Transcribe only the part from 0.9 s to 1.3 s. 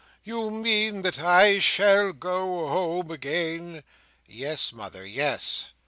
that